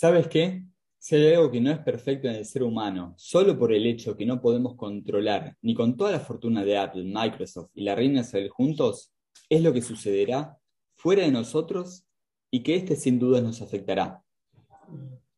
[0.00, 0.62] ¿Sabes qué?
[1.00, 4.16] Si hay algo que no es perfecto en el ser humano, solo por el hecho
[4.16, 8.20] que no podemos controlar, ni con toda la fortuna de Apple, Microsoft y la reina
[8.20, 9.12] Isabel juntos,
[9.48, 10.56] es lo que sucederá
[10.94, 12.04] fuera de nosotros
[12.48, 14.22] y que este sin duda nos afectará.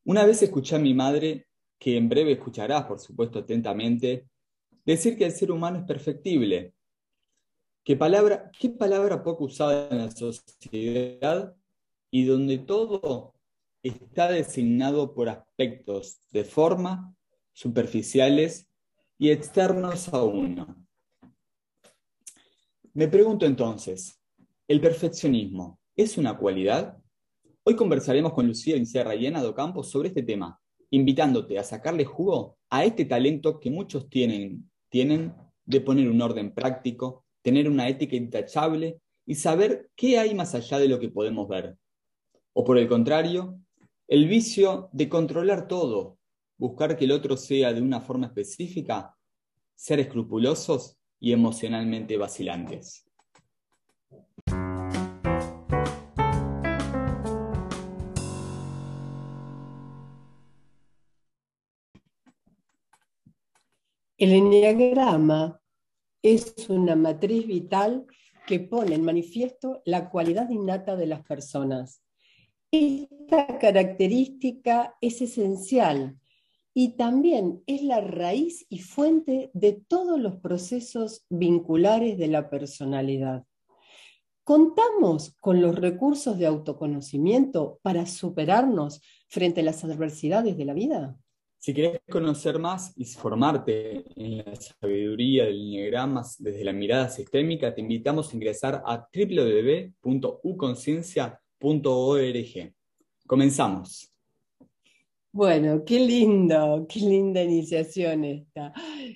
[0.05, 1.47] Una vez escuché a mi madre,
[1.79, 4.27] que en breve escucharás, por supuesto, atentamente,
[4.85, 6.75] decir que el ser humano es perfectible.
[7.83, 11.57] ¿Qué palabra, qué palabra poco usada en la sociedad
[12.11, 13.40] y donde todo
[13.83, 17.15] está designado por aspectos de forma,
[17.53, 18.69] superficiales
[19.19, 20.77] y externos a uno.
[22.93, 24.21] Me pregunto entonces,
[24.69, 26.99] ¿el perfeccionismo es una cualidad?
[27.63, 32.59] Hoy conversaremos con Lucía Incerra y Ana Docampo sobre este tema, invitándote a sacarle jugo
[32.69, 35.35] a este talento que muchos tienen, tienen
[35.65, 40.79] de poner un orden práctico, tener una ética intachable y saber qué hay más allá
[40.79, 41.77] de lo que podemos ver.
[42.53, 43.61] O por el contrario,
[44.11, 46.19] el vicio de controlar todo,
[46.59, 49.17] buscar que el otro sea de una forma específica,
[49.77, 53.09] ser escrupulosos y emocionalmente vacilantes.
[64.19, 65.63] El enneagrama
[66.21, 68.07] es una matriz vital
[68.45, 72.03] que pone en manifiesto la cualidad innata de las personas
[72.73, 76.17] esta característica es esencial
[76.73, 83.45] y también es la raíz y fuente de todos los procesos vinculares de la personalidad.
[84.45, 91.17] ¿Contamos con los recursos de autoconocimiento para superarnos frente a las adversidades de la vida?
[91.59, 97.75] Si quieres conocer más y formarte en la sabiduría del Enneagrama desde la mirada sistémica,
[97.75, 102.75] te invitamos a ingresar a www.uconciencia.com .org.
[103.27, 104.13] Comenzamos.
[105.33, 108.73] Bueno, qué lindo, qué linda iniciación esta.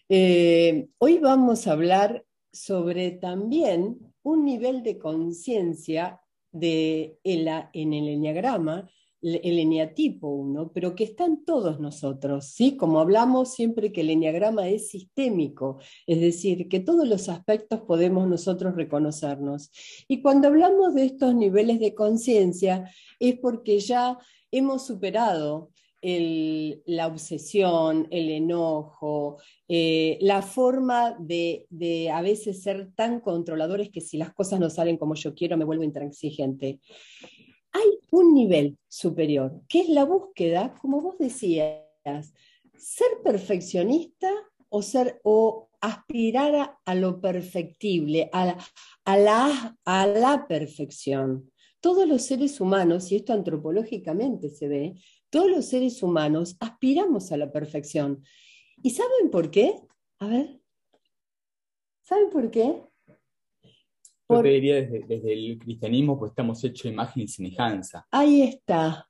[0.09, 6.21] Eh, hoy vamos a hablar sobre también un nivel de conciencia
[6.53, 8.89] de en el enneagrama
[9.25, 12.77] el eneatipo 1, pero que está en todos nosotros, ¿sí?
[12.77, 18.29] Como hablamos siempre que el eneagrama es sistémico, es decir, que todos los aspectos podemos
[18.29, 19.71] nosotros reconocernos.
[20.09, 24.19] Y cuando hablamos de estos niveles de conciencia es porque ya
[24.51, 25.71] hemos superado
[26.05, 34.03] la obsesión, el enojo, eh, la forma de, de, a veces ser tan controladores que
[34.03, 36.79] si las cosas no salen como yo quiero me vuelvo intransigente
[37.75, 42.33] hay un nivel superior, que es la búsqueda, como vos decías,
[42.79, 44.31] ser perfeccionista
[44.69, 48.47] o, ser, o aspirar a, lo perfectible, a
[49.17, 51.51] la, a la perfección.
[51.81, 54.95] Todos los seres humanos, y esto antropológicamente se ve,
[55.29, 58.23] todos los seres humanos aspiramos a la perfección.
[58.83, 59.75] ¿Y saben por qué?
[60.21, 60.61] A ver,
[62.03, 62.83] ¿saben por qué?
[64.29, 68.07] Yo te diría desde, el cristianismo, pues estamos hechos imagen y semejanza.
[68.11, 69.09] Ahí está.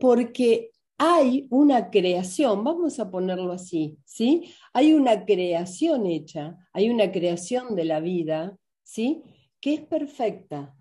[0.00, 4.52] Porque hay una creación, vamos a ponerlo así, ¿sí?
[4.72, 9.22] Hay una creación hecha, hay una creación de la vida, ¿sí?
[9.60, 10.74] Que es perfecta.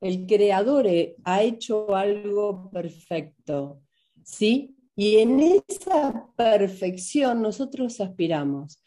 [0.00, 0.86] El creador
[1.24, 3.80] ha hecho algo perfecto,
[4.24, 4.76] ¿sí?
[4.96, 8.81] Y en esa perfección nosotros aspiramos.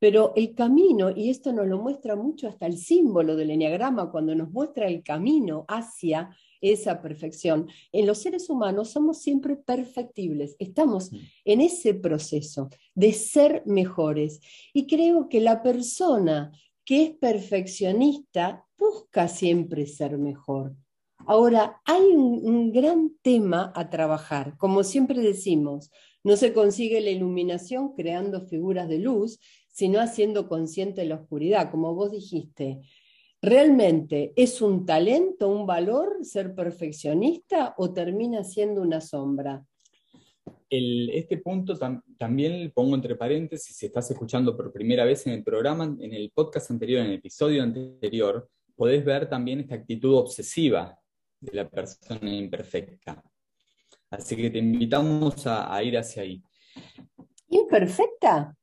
[0.00, 4.34] Pero el camino, y esto nos lo muestra mucho hasta el símbolo del enneagrama, cuando
[4.34, 6.30] nos muestra el camino hacia
[6.60, 7.68] esa perfección.
[7.92, 11.10] En los seres humanos somos siempre perfectibles, estamos
[11.44, 14.40] en ese proceso de ser mejores.
[14.72, 16.50] Y creo que la persona
[16.84, 20.74] que es perfeccionista busca siempre ser mejor.
[21.26, 24.56] Ahora, hay un, un, gran tema a trabajar.
[24.56, 25.90] Como siempre decimos,
[26.24, 29.38] no se consigue la iluminación creando figuras de luz,
[29.80, 32.82] sino haciendo consciente la oscuridad, como vos dijiste.
[33.40, 39.64] ¿Realmente es un talento, un valor ser perfeccionista o termina siendo una sombra?
[40.68, 41.76] este punto
[42.18, 46.30] también pongo entre paréntesis, si estás escuchando por primera vez en el programa, en el
[46.30, 50.96] podcast anterior, en el episodio anterior, podés ver también esta actitud obsesiva
[51.40, 53.22] de la persona imperfecta.
[54.10, 56.42] Así que te invitamos a, a ir hacia ahí.
[57.48, 58.54] ¿Imperfecta?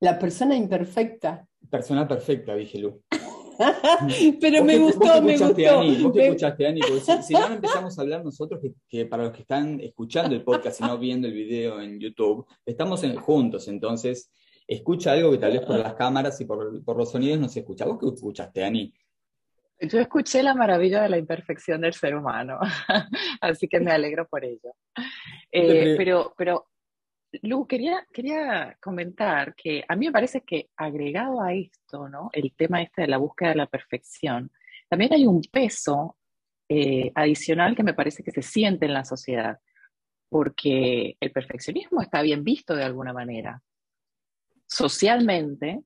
[0.00, 1.46] La persona imperfecta.
[1.70, 3.02] Persona perfecta, dije Lu.
[4.40, 5.82] Pero me gustó, me gustó.
[6.02, 9.42] vos te escuchaste, Ani, porque si, no empezamos a hablar nosotros, que, para los que
[9.42, 14.30] están escuchando el podcast y no viendo el video en YouTube, estamos juntos, entonces
[14.66, 17.60] escucha algo que tal vez por las cámaras y por, por los sonidos no se
[17.60, 17.86] escucha.
[17.86, 18.92] ¿Vos qué escuchaste, Ani?
[19.80, 22.58] Yo escuché la maravilla de la imperfección del ser humano,
[23.40, 24.74] así que me alegro por ello.
[25.52, 26.66] Eh, pero, pero,
[27.42, 32.30] Lu, quería, quería comentar que a mí me parece que agregado a esto, ¿no?
[32.32, 34.50] El tema este de la búsqueda de la perfección,
[34.88, 36.16] también hay un peso
[36.68, 39.58] eh, adicional que me parece que se siente en la sociedad,
[40.28, 43.62] porque el perfeccionismo está bien visto de alguna manera.
[44.66, 45.82] Socialmente,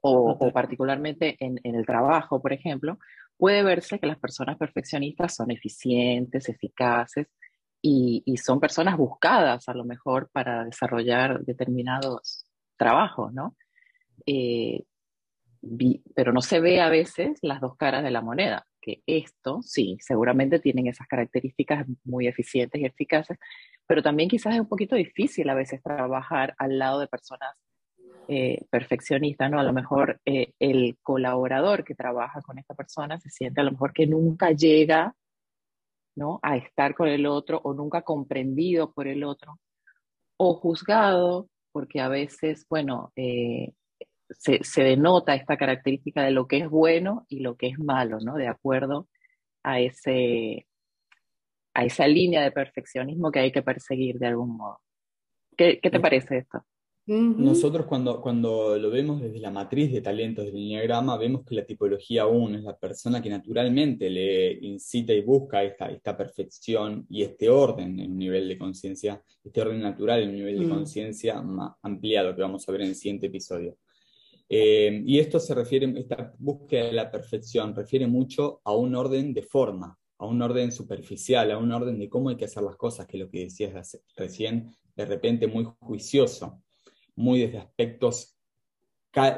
[0.00, 2.98] o, particularmente en, el trabajo, por ejemplo,
[3.36, 7.28] puede verse que las personas perfeccionistas son eficientes, eficaces
[7.88, 12.44] y, son personas buscadas a lo mejor para desarrollar determinados
[12.76, 13.56] trabajos, ¿no?
[14.26, 14.84] Eh,
[16.14, 19.98] pero no se ve a veces las dos caras de la moneda, que esto sí,
[20.00, 23.38] seguramente tienen esas características muy eficientes y eficaces,
[23.86, 27.54] pero también quizás es un poquito difícil a veces trabajar al lado de personas
[28.28, 29.60] eh, perfeccionista, ¿no?
[29.60, 33.72] A lo mejor eh, el colaborador que trabaja con esta persona se siente a lo
[33.72, 35.14] mejor que nunca llega,
[36.16, 36.40] ¿no?
[36.42, 39.60] A estar con el otro o nunca comprendido por el otro
[40.38, 43.72] o juzgado, porque a veces, bueno, eh,
[44.30, 48.18] se, se, denota esta característica de lo que es bueno y lo que es malo,
[48.20, 48.34] ¿no?
[48.34, 49.08] De acuerdo
[49.62, 50.66] a, ese,
[51.74, 54.80] a esa línea de perfeccionismo que hay que perseguir de algún modo.
[55.56, 56.64] ¿Qué, qué te parece esto?
[57.08, 61.64] Nosotros cuando, cuando lo vemos desde la matriz de talentos del Enneagrama, vemos que la
[61.64, 67.22] tipología 1 es la persona que naturalmente le incita y busca esta, esta perfección y
[67.22, 70.68] este orden en un nivel de conciencia, este orden natural en un nivel de mm.
[70.68, 71.40] conciencia
[71.82, 73.76] ampliado que vamos a ver en el siguiente episodio.
[74.48, 79.32] Eh, y esto se refiere, esta búsqueda de la perfección refiere mucho a un orden
[79.32, 82.76] de forma, a un orden superficial, a un orden de cómo hay que hacer las
[82.76, 86.64] cosas, que es lo que decías recién, de repente muy juicioso
[87.16, 88.36] muy desde aspectos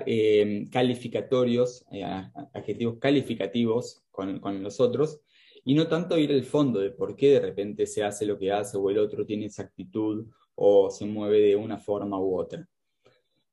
[0.06, 2.04] eh, calificatorios, eh,
[2.52, 5.20] adjetivos calificativos con, con, los otros,
[5.64, 8.50] y no tanto ir al fondo de por qué de repente se hace lo que
[8.50, 10.26] hace o el otro tiene esa actitud
[10.56, 12.68] o se mueve de una forma u otra.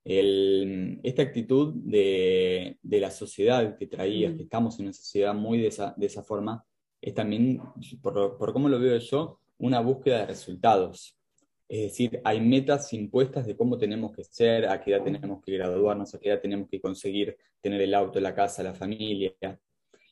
[0.04, 4.38] esta actitud de, de, la sociedad que traías, mm.
[4.38, 6.66] que estamos en una sociedad muy de esa, de esa forma,
[7.02, 7.62] es también,
[8.02, 11.20] por, por cómo lo veo yo, una búsqueda de resultados.
[11.68, 15.54] Es decir, hay metas impuestas de cómo tenemos que ser, a qué edad tenemos que
[15.54, 19.34] graduarnos, a qué edad tenemos que conseguir tener el auto, la casa, la familia.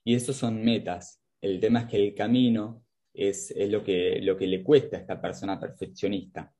[0.03, 1.21] Y eso son metas.
[1.39, 2.83] El tema es que el camino
[3.13, 6.51] es, lo, que, lo que le cuesta a esta persona perfeccionista.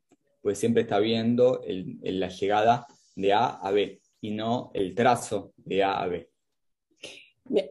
[0.42, 2.86] Pues siempre está viendo la llegada
[3.16, 6.33] de A a B y no el trazo de A a B.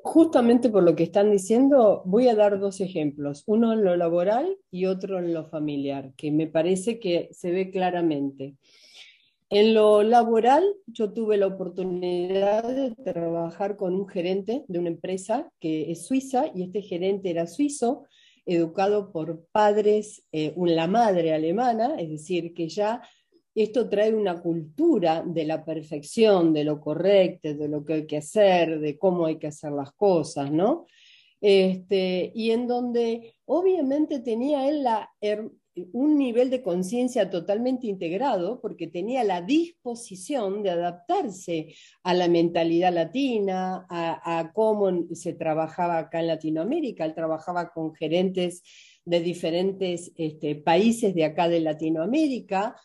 [0.03, 4.59] Justamente por lo que están diciendo, voy a dar dos ejemplos, uno en lo laboral
[4.71, 8.55] y otro en lo familiar, que me parece que se ve claramente.
[9.49, 15.51] En lo laboral, yo tuve la oportunidad de trabajar con un gerente de una empresa
[15.59, 18.05] que es suiza y este gerente era suizo,
[18.45, 23.03] educado por padres, eh, la madre alemana, es decir, que ya
[23.55, 28.19] esto trae una cultura de la perfección, de lo correcto, de lo que hay que
[28.19, 30.87] hacer, de cómo hay que hacer las cosas, ¿no?
[31.41, 34.87] Este, y en donde obviamente tenía él
[35.93, 42.93] un nivel de conciencia totalmente integrado, porque tenía la disposición de adaptarse a la mentalidad
[42.93, 47.05] latina, a, cómo se trabajaba acá en Latinoamérica.
[47.05, 48.63] Él trabajaba con gerentes
[49.05, 52.77] de diferentes este, países de acá de Latinoamérica,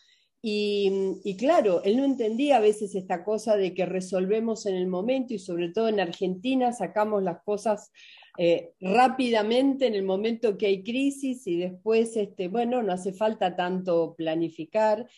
[0.41, 5.33] y, claro, él no entendía a veces esta cosa de que resolvemos en el momento
[5.33, 7.91] y sobre todo en Argentina sacamos las cosas
[8.37, 13.55] eh, rápidamente en el momento que hay crisis y después, este, bueno, no hace falta
[13.55, 15.09] tanto planificar.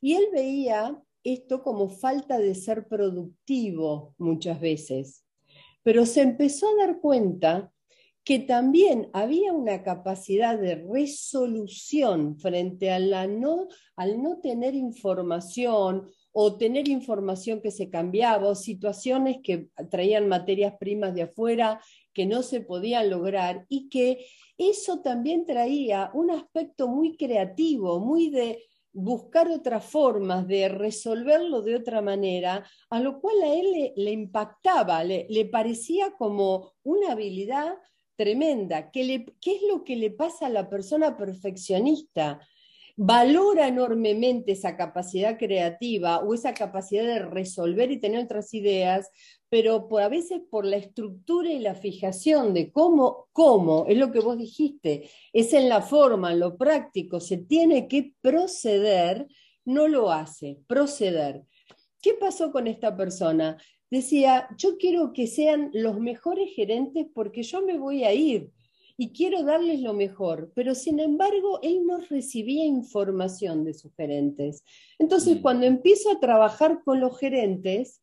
[0.00, 5.24] Y él veía esto como falta de ser productivo muchas veces,
[5.82, 7.72] pero se empezó a dar cuenta
[8.26, 16.10] que también había una capacidad de resolución frente a la no, al no tener información
[16.32, 21.80] o tener información que se cambiaba o situaciones que traían materias primas de afuera
[22.12, 24.26] que no se podían lograr y que
[24.58, 31.76] eso también traía un aspecto muy creativo, muy de buscar otras formas de resolverlo de
[31.76, 37.76] otra manera, a lo cual a él le, impactaba, le, le parecía como una habilidad
[38.16, 38.90] tremenda.
[38.90, 42.40] ¿Qué, ¿Qué es lo que le pasa a la persona perfeccionista?
[42.96, 49.10] valora enormemente esa capacidad creativa o esa capacidad de resolver y tener otras ideas,
[49.50, 54.10] pero por, a veces por la estructura y la fijación de cómo, cómo, es lo
[54.12, 59.26] que vos dijiste, es en la forma, en lo práctico, se tiene que proceder,
[59.66, 61.44] no lo hace, proceder.
[62.00, 63.58] ¿Qué pasó con esta persona?
[63.90, 68.50] Decía, yo quiero que sean los mejores gerentes porque yo me voy a ir.
[68.98, 74.64] y quiero darles lo mejor, pero sin embargo él no recibía información de sus gerentes.
[74.98, 75.42] Entonces, mm.
[75.42, 78.00] cuando empiezo a trabajar con los gerentes,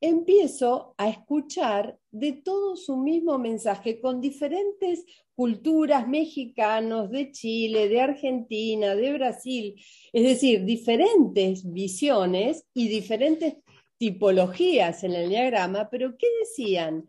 [0.00, 8.00] empiezo a escuchar de todo su mismo mensaje con diferentes culturas mexicanos, de Chile, de
[8.00, 9.74] Argentina, de Brasil,
[10.12, 13.56] es decir, diferentes visiones y diferentes
[13.98, 17.08] tipologías en el diagrama, pero ¿qué decían?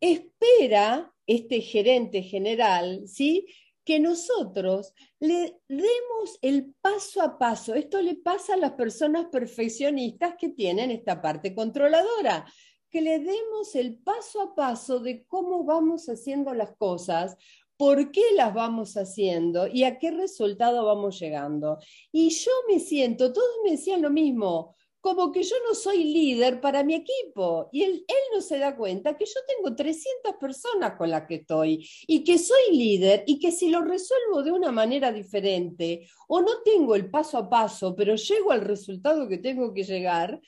[0.00, 3.46] Espera este gerente general, ¿sí?
[3.86, 7.72] que nosotros le demos el paso a paso.
[7.74, 12.44] Esto le pasa a las personas perfeccionistas que tienen esta parte controladora,
[12.90, 17.36] que le demos el paso a paso de cómo vamos haciendo las cosas,
[17.76, 21.78] por qué las vamos haciendo y a qué resultado vamos llegando.
[22.10, 24.74] Y yo me siento, todos me decían lo mismo,
[25.06, 27.68] como que yo no soy líder para mi equipo.
[27.70, 31.88] Y él, no se da cuenta que yo tengo 300 personas con las que estoy
[32.08, 36.60] y que soy líder y que si lo resuelvo de una manera diferente o no
[36.64, 40.40] tengo el paso a paso, pero llego al resultado que tengo que llegar,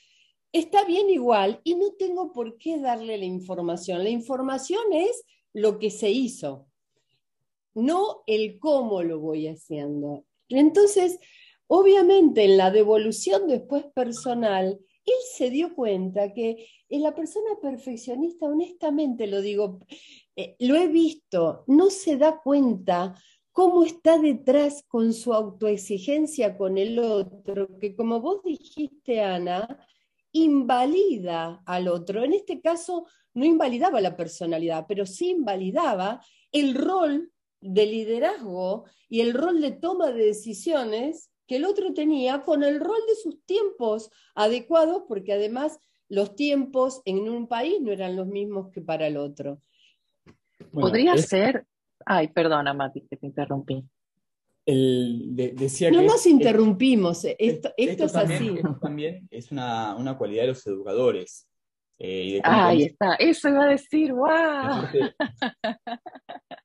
[0.51, 4.03] está bien igual y no tengo por qué darle la información.
[4.03, 5.23] La información es
[5.53, 6.67] lo que se hizo,
[7.75, 10.25] no el cómo lo voy haciendo.
[10.49, 11.17] Entonces,
[11.71, 18.47] Obviamente, en la devolución después personal, él se dio cuenta que en la persona perfeccionista,
[18.47, 19.77] honestamente lo digo,
[20.35, 23.13] eh, lo he visto, no se da cuenta
[23.51, 29.85] cómo está detrás con su autoexigencia con el otro, que como vos dijiste, Ana,
[30.31, 32.23] invalida al otro.
[32.23, 36.19] En este caso, no invalidaba la personalidad, pero sí invalidaba
[36.51, 42.43] el rol de liderazgo y el rol de toma de decisiones que el otro tenía
[42.43, 47.91] con el rol de sus tiempos adecuados, porque además los tiempos en un país no
[47.91, 49.59] eran los mismos que para el otro.
[50.71, 51.65] Podría ser,
[52.05, 53.83] ay, perdona Mati, que te interrumpí.
[54.67, 58.49] no nos interrumpimos, esto, es así.
[58.55, 61.48] Esto también es una, cualidad de los educadores.
[62.01, 64.85] Eh, Ahí está, eso iba a decir, ¡guau!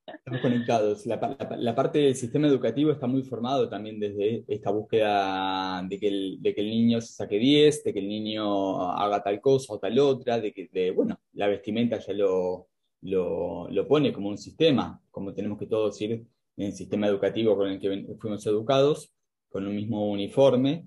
[0.06, 1.04] Estamos conectados.
[1.06, 6.38] La, parte del sistema educativo está muy formado también desde esta búsqueda de que el,
[6.40, 9.78] de que el niño se saque 10, de que el niño haga tal cosa o
[9.80, 12.68] tal otra, de que, de, bueno, la vestimenta ya lo,
[13.02, 16.12] lo, pone como un sistema, como tenemos que todos ir
[16.56, 19.12] en el sistema educativo con el que fuimos educados,
[19.48, 20.86] con un mismo uniforme.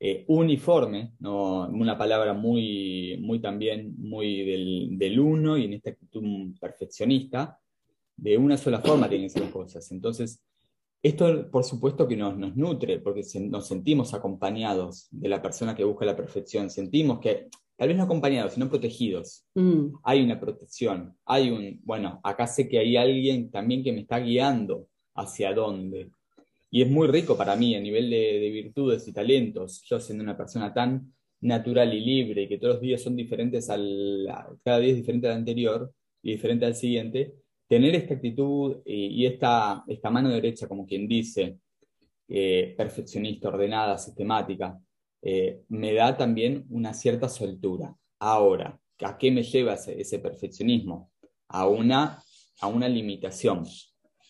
[0.00, 1.68] Eh, uniforme, ¿no?
[1.68, 6.22] una palabra muy, muy también muy del, del uno y en esta actitud
[6.60, 7.58] perfeccionista,
[8.16, 9.90] de una sola forma tienen que ser las cosas.
[9.90, 10.40] Entonces,
[11.02, 15.84] esto por supuesto que nos, nos nutre, porque nos sentimos acompañados de la persona que
[15.84, 19.44] busca la perfección, sentimos que, tal vez no acompañados, sino protegidos.
[19.54, 19.94] Mm.
[20.02, 24.18] Hay una protección, hay un, bueno, acá sé que hay alguien también que me está
[24.18, 26.10] guiando hacia dónde.
[26.70, 30.22] Y es muy rico para mí a nivel de, de virtudes y talentos, yo siendo
[30.22, 34.26] una persona tan natural y libre, y que todos los días son diferentes al,
[34.64, 37.34] cada día es diferente al anterior y diferente al siguiente,
[37.68, 41.58] tener esta actitud y, esta, esta, mano derecha, como quien dice,
[42.28, 44.78] eh, perfeccionista, ordenada, sistemática,
[45.22, 47.94] eh, me da también una cierta soltura.
[48.18, 51.12] Ahora, ¿a qué me lleva ese, perfeccionismo?
[51.48, 52.22] A una,
[52.60, 53.64] a una limitación.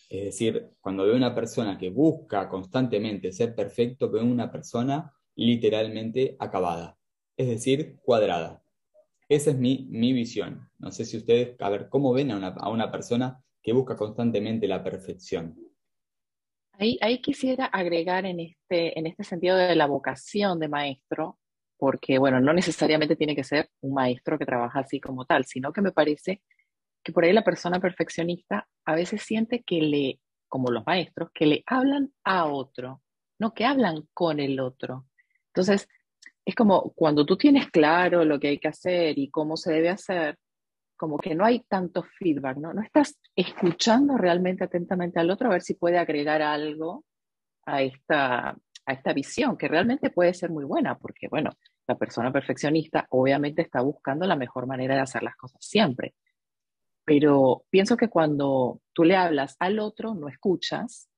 [0.09, 6.35] Es decir, cuando veo una persona que busca constantemente ser perfecto, veo una persona literalmente
[6.39, 6.97] acabada,
[7.37, 8.63] es decir, cuadrada.
[9.29, 10.67] Esa es mi, visión.
[10.79, 13.95] No sé si ustedes, a ver, ¿cómo ven a una, a una persona que busca
[13.95, 15.55] constantemente la perfección?
[16.73, 21.37] Ahí, ahí, quisiera agregar en este, en este sentido de la vocación de maestro,
[21.77, 25.71] porque, bueno, no necesariamente tiene que ser un maestro que trabaja así como tal, sino
[25.71, 26.41] que me parece
[27.03, 31.45] que por ahí la persona perfeccionista a veces siente que le, como los maestros, que
[31.45, 33.01] le hablan a otro,
[33.39, 35.05] no que hablan con el otro.
[35.47, 35.87] Entonces,
[36.45, 39.89] es como cuando tú tienes claro lo que hay que hacer y cómo se debe
[39.89, 40.37] hacer,
[40.97, 42.73] como que no hay tanto feedback, ¿no?
[42.73, 47.05] No estás escuchando realmente atentamente al otro a ver si puede agregar algo
[47.65, 51.51] a esta, a esta visión, que realmente puede ser muy buena, porque, bueno,
[51.87, 56.15] la persona perfeccionista obviamente está buscando la mejor manera de hacer las cosas siempre.
[57.09, 61.09] Pero pienso que cuando tú le hablas al otro, no escuchas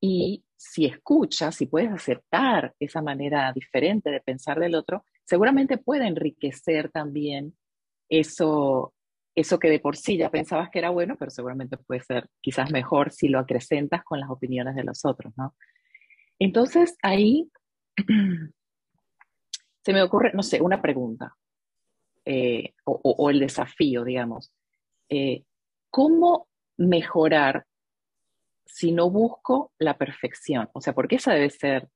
[0.00, 6.06] y si escuchas, si puedes aceptar esa manera diferente de pensar del otro, seguramente puede
[6.06, 7.58] enriquecer también
[8.08, 8.94] eso,
[9.34, 12.70] eso que de por sí ya pensabas que era bueno, pero seguramente puede ser quizás
[12.70, 15.56] mejor si lo acrecentas con las opiniones de los otros, ¿no?
[16.38, 17.50] Entonces ahí
[19.84, 21.34] se me ocurre, no sé, una pregunta
[22.24, 24.52] eh, o, el desafío, digamos.
[25.08, 25.44] Eh,
[25.90, 27.66] ¿Cómo mejorar
[28.66, 30.68] si no busco la perfección?
[30.72, 31.88] O sea, porque esa debe ser,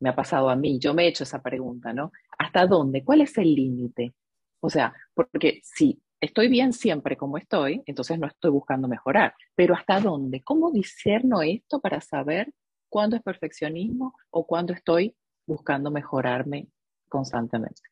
[0.00, 2.12] me ha pasado a mí, yo me he hecho esa pregunta, ¿no?
[2.38, 3.04] ¿Hasta dónde?
[3.04, 4.14] ¿Cuál es el límite?
[4.60, 9.74] O sea, porque si estoy bien siempre como estoy, entonces no estoy buscando mejorar, pero
[9.74, 10.42] ¿hasta dónde?
[10.42, 12.52] ¿Cómo discerno esto para saber
[12.88, 15.14] cuándo es perfeccionismo o cuándo estoy
[15.46, 16.68] buscando mejorarme
[17.08, 17.82] constantemente?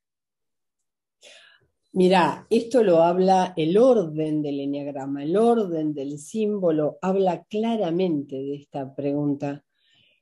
[1.97, 8.57] Mira, esto lo habla el orden del enneagrama, el orden del símbolo, habla claramente de
[8.57, 9.65] esta pregunta.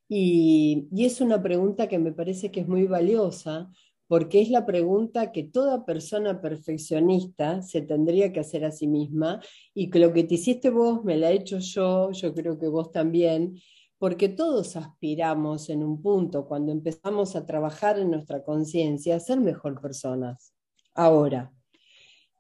[0.07, 3.71] Y, y, es una pregunta que me parece que es muy valiosa
[4.07, 9.41] porque es la pregunta que toda persona perfeccionista se tendría que hacer a sí misma
[9.73, 12.69] y que lo que te hiciste vos me la he hecho yo, yo creo que
[12.69, 13.59] vos también,
[13.97, 19.41] porque todos aspiramos en un punto, cuando empezamos a trabajar en nuestra conciencia, a ser
[19.41, 20.53] mejor personas.
[20.95, 21.51] Ahora,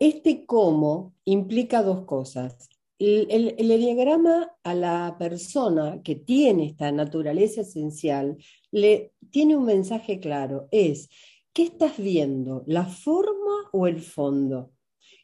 [0.02, 2.68] este cómo implica dos cosas.
[2.98, 8.36] El, el, a la persona que tiene esta naturaleza esencial
[8.72, 11.08] le tiene un mensaje claro, es,
[11.52, 12.64] ¿qué estás viendo?
[12.66, 14.72] ¿La forma o el fondo?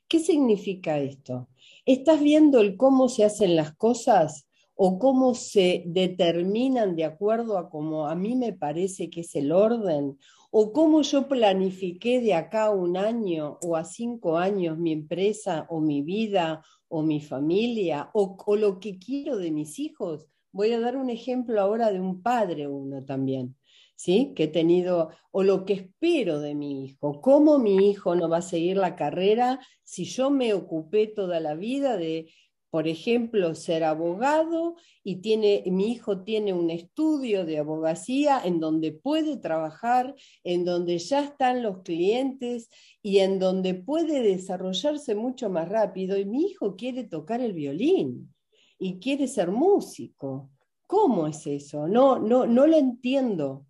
[0.06, 1.48] ¿Qué significa esto?
[1.84, 7.68] ¿Estás viendo el cómo se hacen las cosas o cómo se determinan de acuerdo a
[7.68, 10.18] cómo a mí me parece que es el orden
[10.50, 15.66] o cómo yo planifiqué de acá a un año o a cinco años mi empresa
[15.68, 20.26] o mi vida o mi familia o, o, lo que quiero de mis hijos.
[20.52, 23.56] Voy a dar un ejemplo ahora de un padre uno también,
[23.94, 24.32] ¿sí?
[24.34, 28.38] Que he tenido, o lo que espero de mi hijo, cómo mi hijo no va
[28.38, 32.30] a seguir la carrera si yo me ocupé toda la vida de
[32.70, 38.92] por ejemplo, ser abogado y tiene, mi hijo tiene un estudio de abogacía en donde
[38.92, 42.68] puede trabajar, en donde ya están los clientes
[43.02, 48.34] y en donde puede desarrollarse mucho más rápido y mi hijo quiere tocar el violín
[48.78, 50.50] y quiere ser músico.
[50.86, 51.88] ¿Cómo es eso?
[51.88, 53.66] No, no, no lo entiendo.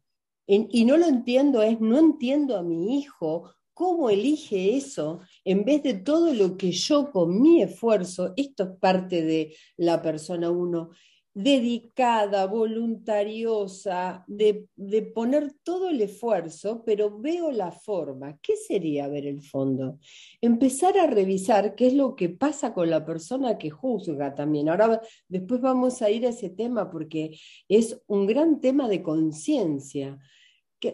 [0.46, 5.84] y no lo entiendo es, no entiendo a mi hijo cómo elige eso en vez
[5.84, 10.90] de todo lo que yo con mi esfuerzo, esto es parte de la persona uno,
[11.32, 18.36] dedicada, voluntariosa, de, de, poner todo el esfuerzo, pero veo la forma.
[18.42, 20.00] ¿Qué sería ver el fondo?
[20.40, 24.68] Empezar a revisar qué es lo que pasa con la persona que juzga también.
[24.68, 27.38] Ahora después vamos a ir a ese tema porque
[27.68, 30.18] es un gran tema de conciencia.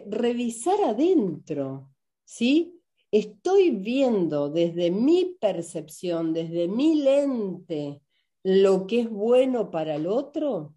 [0.05, 1.94] Revisar adentro,
[2.25, 2.75] ¿sí?
[3.17, 8.01] estoy viendo desde mi percepción, desde mi lente,
[8.43, 10.75] lo que es bueno para el otro?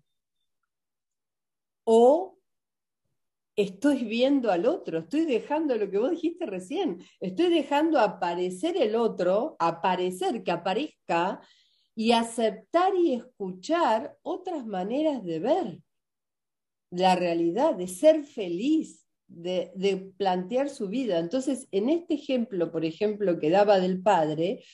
[1.85, 2.39] ¿O
[3.57, 4.99] estoy viendo al otro?
[4.99, 11.41] Estoy dejando lo que vos dijiste recién, estoy dejando aparecer el otro, aparecer, que aparezca
[11.97, 15.83] y aceptar y escuchar otras maneras de ver
[16.91, 21.19] la realidad, de ser feliz, de, plantear su vida.
[21.19, 24.65] Entonces, en este ejemplo, por ejemplo, que daba del padre,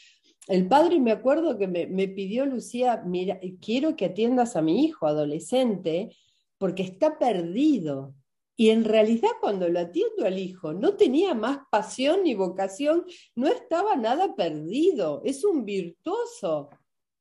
[0.47, 4.85] el padre me acuerdo que me, me, pidió, Lucía, mira, quiero que atiendas a mi
[4.85, 6.15] hijo adolescente
[6.59, 8.15] porque está perdido.
[8.57, 13.49] Y en realidad cuando lo atiendo al hijo, no tenía más pasión ni vocación, no
[13.49, 16.71] estaba nada perdido, es un virtuoso,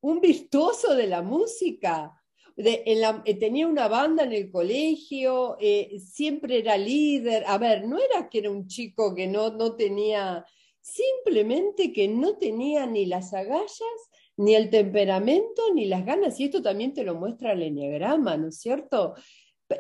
[0.01, 2.22] un virtuoso de la música,
[2.55, 7.43] eh, tenía una banda en el colegio, eh, siempre era líder.
[7.47, 10.45] A ver, no era que era un chico que no, no tenía,
[10.81, 16.39] simplemente que no tenía ni las agallas, ni el temperamento, ni las ganas.
[16.39, 19.15] Y esto también te lo muestra el enneagrama, ¿no es cierto?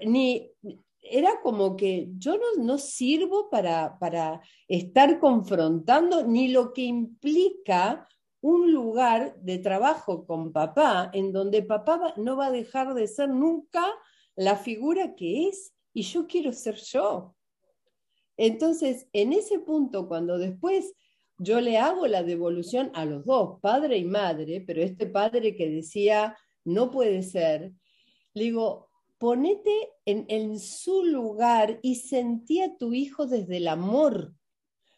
[0.05, 0.51] Ni,
[1.01, 8.07] era como que yo no, no sirvo para, para estar confrontando ni lo que implica
[8.43, 13.29] un lugar de trabajo con papá en donde papá no va a dejar de ser
[13.29, 13.85] nunca
[14.35, 17.37] la figura que es y yo quiero ser yo.
[18.35, 20.93] Entonces, en ese punto, cuando después
[21.37, 25.69] yo le hago la devolución a los dos, padre y madre, pero este padre que
[25.69, 27.71] decía, no puede ser,
[28.33, 34.33] le digo, ponete en, en su lugar y sentí a tu hijo desde el amor,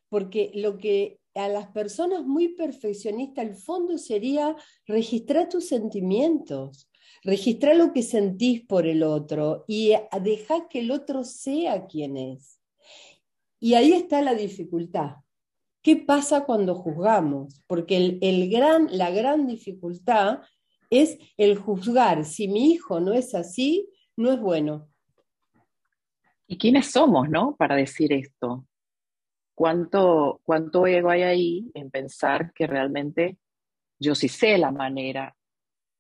[0.09, 4.55] porque lo que a las personas muy perfeccionistas, el fondo sería
[4.87, 6.89] registrar tus sentimientos,
[7.23, 12.61] registrar lo que sentís por el otro y dejar que el otro sea quien es.
[13.59, 15.17] Y ahí está la dificultad.
[15.81, 17.63] ¿Qué pasa cuando juzgamos?
[17.67, 20.39] Porque el, gran, la gran dificultad
[20.89, 22.25] es el juzgar.
[22.25, 24.87] Si mi hijo no es así, no es bueno.
[26.47, 27.55] ¿Y quiénes somos, no?
[27.55, 28.65] Para decir esto
[29.55, 33.37] cuánto, cuánto ego hay ahí en pensar que realmente
[33.97, 35.35] yo sí sé la manera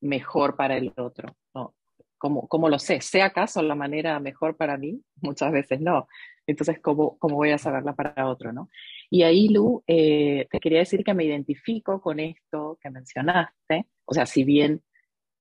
[0.01, 1.35] mejor para el otro?
[1.53, 1.73] ¿no?
[2.17, 3.01] ¿Cómo, ¿Cómo, lo sé?
[3.01, 5.01] ¿Sé acaso la manera mejor para mí?
[5.21, 6.07] Muchas veces no.
[6.45, 8.53] Entonces, ¿cómo, cómo voy a saberla para otro?
[8.53, 8.69] ¿no?
[9.09, 13.87] Y ahí, Lu, eh, te quería decir que me identifico con esto que mencionaste.
[14.05, 14.83] O sea, si bien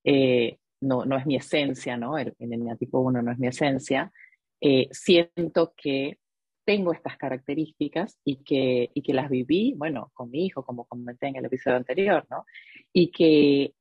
[0.05, 2.17] eh, no, no es mi esencia, ¿no?
[2.17, 4.13] El, el tipo 1 no es mi esencia,
[4.61, 6.19] eh, siento que
[6.65, 11.29] tengo estas características y que, y que las viví, bueno, con mi hijo, como comenté
[11.29, 12.45] en el episodio anterior, ¿no?
[12.93, 13.75] Y que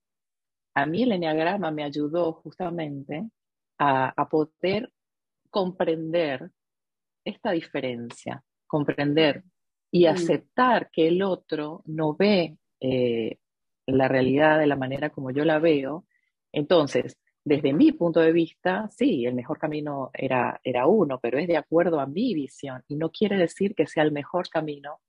[0.75, 3.29] a mí el enneagrama me ayudó justamente
[3.77, 4.91] a, a poder
[5.49, 6.51] comprender
[7.25, 9.43] esta diferencia, comprender
[9.91, 10.09] y mm.
[10.09, 13.37] aceptar que el otro no ve eh,
[13.85, 16.05] la realidad de la manera como yo la veo.
[16.51, 21.47] Entonces, desde mi punto de vista, sí, el mejor camino era, era uno, pero es
[21.47, 25.01] de acuerdo a mi visión y no quiere decir que sea el mejor camino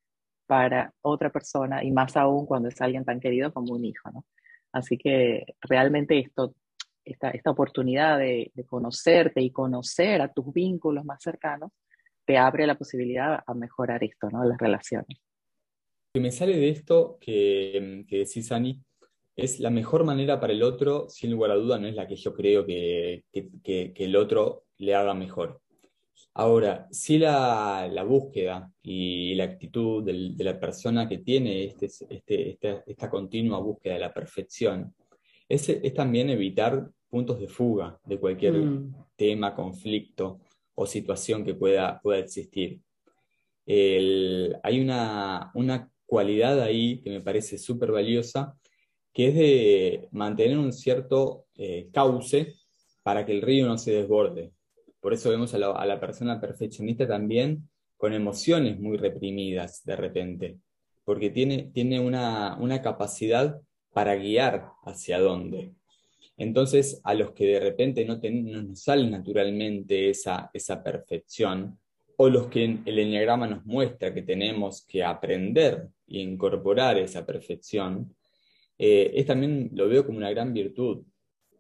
[0.47, 4.25] para otra persona y más aún cuando es alguien tan querido como un hijo, ¿no?
[4.73, 6.55] Así que realmente esto,
[7.05, 11.71] esta, esta oportunidad de, de conocerte y conocer a tus vínculos más cercanos
[12.27, 14.45] te abre la posibilidad a mejorar esto, ¿no?
[14.45, 15.19] Las relaciones.
[16.13, 18.81] Que me sale de esto que, que decís, Ani,
[19.37, 22.17] es la mejor manera para el otro, sin lugar a duda, no es la que
[22.17, 25.61] yo creo que, el otro le haga mejor.
[26.35, 33.11] Ahora, si la, búsqueda y la actitud de la persona que tiene este, este, esta,
[33.11, 34.95] continua búsqueda de la perfección
[35.49, 38.95] es, también evitar puntos de fuga de cualquier mm.
[39.17, 40.41] tema, conflicto
[40.75, 42.81] o situación que pueda, pueda existir.
[43.67, 48.57] hay una, una cualidad ahí que me parece súper valiosa
[49.15, 52.57] que es de mantener un cierto eh, cauce
[53.05, 54.51] para que el río no se desborde.
[55.01, 60.59] Por eso vemos a la, persona perfeccionista también con emociones muy reprimidas de repente,
[61.05, 63.61] porque tiene, tiene una, capacidad
[63.93, 65.75] para guiar hacia dónde.
[66.37, 71.79] Entonces, a los que de repente no, nos sale naturalmente esa, esa perfección,
[72.17, 78.15] o los que el enneagrama nos muestra que tenemos que aprender e incorporar esa perfección,
[78.79, 81.05] eh, es también lo veo como una gran virtud,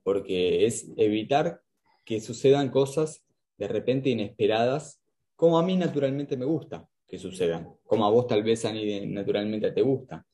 [0.03, 1.61] porque es evitar
[2.05, 3.24] que sucedan cosas
[3.57, 5.00] de repente inesperadas,
[5.37, 9.70] como a mí naturalmente me gusta que sucedan, como a vos tal vez, Ani, naturalmente
[9.70, 10.27] te gusta.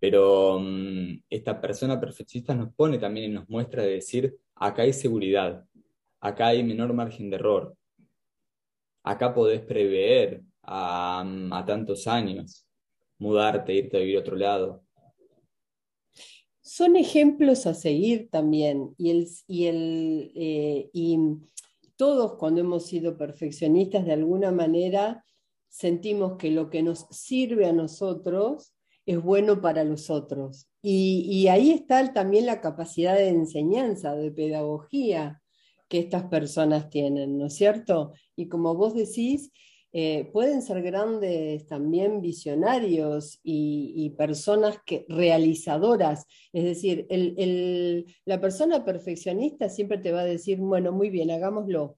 [0.00, 4.92] Pero mm, esta persona perfeccionista nos pone también y nos muestra de decir, acá hay
[4.92, 5.64] seguridad,
[6.20, 7.74] acá hay menor margen de error,
[9.02, 12.66] acá podés prever a, a tantos años,
[13.18, 14.87] mudarte, irte a vivir a otro lado
[16.68, 18.94] son ejemplos a seguir también.
[18.98, 21.18] Y, el, y, el, eh, y
[21.96, 25.24] todos cuando hemos sido perfeccionistas, de alguna manera,
[25.70, 28.74] sentimos que lo que nos sirve a nosotros
[29.06, 30.68] es bueno para los otros.
[30.82, 35.40] Y, y ahí está también la capacidad de enseñanza, de pedagogía
[35.88, 38.12] que estas personas tienen, ¿no es cierto?
[38.36, 39.52] Y como vos decís,
[39.92, 46.26] eh, pueden ser grandes también visionarios y, personas que, realizadoras.
[46.52, 47.06] Es decir,
[48.24, 51.96] la persona perfeccionista siempre te va a decir, bueno, muy bien, hagámoslo.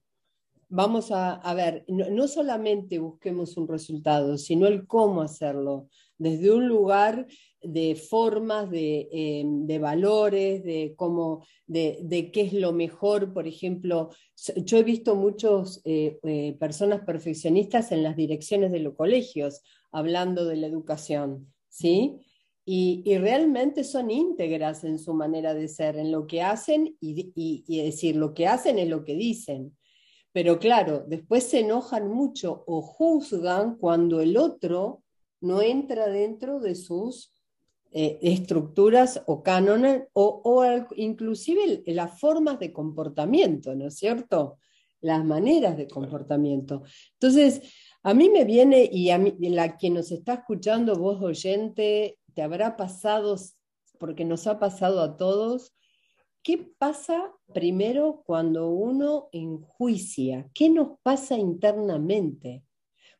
[0.69, 5.89] Vamos a, ver, no, solamente busquemos un resultado, sino el cómo hacerlo,
[6.21, 7.25] desde un lugar
[7.63, 13.33] de formas, de, eh, valores, de cómo, de, qué es lo mejor.
[13.33, 14.09] Por ejemplo,
[14.57, 20.45] yo he visto muchas eh, eh, personas perfeccionistas en las direcciones de los colegios hablando
[20.45, 22.19] de la educación, ¿sí?
[22.63, 27.83] Y, realmente son íntegras en su manera de ser, en lo que hacen y, y
[27.83, 29.75] decir, lo que hacen es lo que dicen.
[30.31, 35.00] Pero claro, después se enojan mucho o juzgan cuando el otro
[35.41, 37.33] no entra dentro de sus
[37.93, 44.59] eh, estructuras o cánones o, inclusive las formas de comportamiento, ¿no es cierto?
[45.01, 46.83] Las maneras de comportamiento.
[47.13, 47.61] Entonces,
[48.01, 52.41] a mí me viene, y a mí, la quien nos está escuchando, vos oyente, te
[52.41, 53.35] habrá pasado,
[53.99, 55.73] porque nos ha pasado a todos,
[56.43, 60.49] ¿qué pasa primero cuando uno enjuicia?
[60.53, 62.63] ¿Qué nos pasa internamente?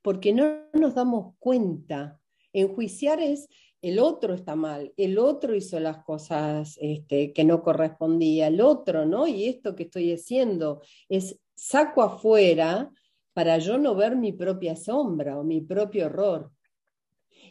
[0.02, 2.20] Porque no nos damos cuenta.
[2.54, 3.48] Enjuiciar es
[3.82, 9.06] el otro está mal, el otro hizo las cosas este, que no correspondía, el otro,
[9.06, 9.28] ¿no?
[9.28, 12.92] Y esto que estoy haciendo es saco afuera
[13.34, 16.52] para yo no ver mi propia sombra o mi propio error.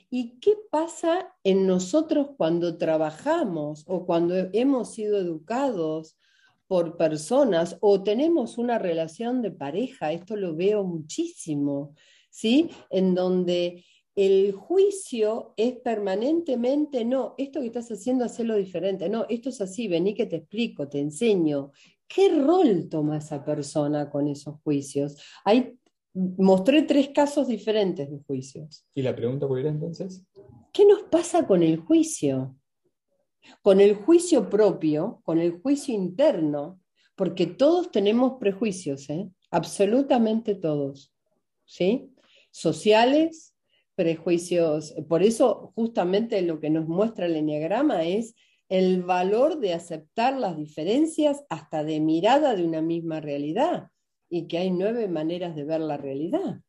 [0.08, 6.16] ¿Y qué pasa en nosotros cuando trabajamos o cuando hemos sido educados
[6.66, 10.12] por personas o tenemos una relación de pareja?
[10.12, 11.94] Esto lo veo muchísimo.
[12.30, 12.70] ¿Sí?
[12.90, 19.48] En donde el juicio es permanentemente, no, esto que estás haciendo, hacerlo diferente, no, esto
[19.48, 21.72] es así, vení que te explico, te enseño.
[22.06, 25.16] ¿Qué rol toma esa persona con esos juicios?
[25.44, 25.78] Hay,
[26.12, 28.84] mostré tres casos diferentes de juicios.
[28.94, 30.26] ¿Y la pregunta cuál era entonces?
[30.72, 32.56] ¿Qué nos pasa con el juicio?
[33.62, 36.80] Con el juicio propio, con el juicio interno,
[37.14, 39.30] porque todos tenemos prejuicios, ¿eh?
[39.50, 41.14] absolutamente todos,
[41.64, 42.12] ¿sí?
[42.50, 43.54] Sociales,
[43.94, 44.94] prejuicios.
[45.08, 48.34] Por eso justamente lo que nos muestra el enneagrama es
[48.70, 53.88] el valor de aceptar las diferencias hasta de mirada de una misma realidad
[54.30, 56.60] y que hay nueve maneras de ver la realidad.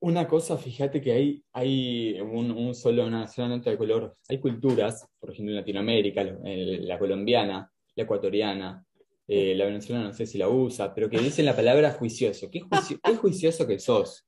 [0.00, 4.16] Una cosa, fíjate que hay, hay un, solo, una sola nota de color.
[4.28, 8.86] Hay culturas, por ejemplo en Latinoamérica, la colombiana, la ecuatoriana,
[9.28, 12.50] eh, la venezolana no sé si la usa, pero que dicen la palabra juicioso.
[12.50, 12.62] ¿Qué,
[13.02, 14.26] qué juicioso que sos?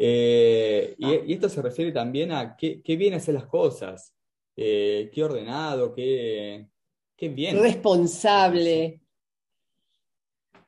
[0.00, 4.14] Eh, y, esto se refiere también a qué, qué bien hacer las cosas,
[4.54, 6.68] eh, qué ordenado, qué,
[7.16, 7.60] qué bien.
[7.60, 9.00] Responsable.